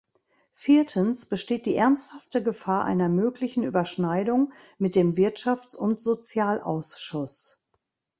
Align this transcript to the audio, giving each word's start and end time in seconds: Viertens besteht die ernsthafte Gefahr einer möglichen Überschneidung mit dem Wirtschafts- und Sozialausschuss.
Viertens 0.55 1.27
besteht 1.29 1.67
die 1.67 1.75
ernsthafte 1.75 2.41
Gefahr 2.41 2.85
einer 2.85 3.07
möglichen 3.07 3.61
Überschneidung 3.61 4.51
mit 4.79 4.95
dem 4.95 5.13
Wirtschafts- 5.13 5.75
und 5.75 5.99
Sozialausschuss. 5.99 7.61